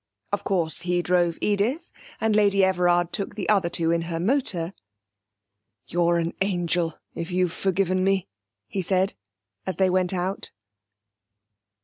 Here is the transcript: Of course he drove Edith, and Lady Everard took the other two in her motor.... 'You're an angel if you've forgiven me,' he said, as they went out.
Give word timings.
Of 0.31 0.43
course 0.43 0.79
he 0.81 1.03
drove 1.03 1.37
Edith, 1.41 1.91
and 2.19 2.35
Lady 2.35 2.63
Everard 2.63 3.13
took 3.13 3.35
the 3.35 3.47
other 3.49 3.69
two 3.69 3.91
in 3.91 4.01
her 4.09 4.19
motor.... 4.19 4.73
'You're 5.85 6.17
an 6.17 6.33
angel 6.41 6.97
if 7.13 7.29
you've 7.29 7.53
forgiven 7.53 8.03
me,' 8.03 8.27
he 8.65 8.81
said, 8.81 9.13
as 9.67 9.75
they 9.75 9.91
went 9.91 10.11
out. 10.11 10.53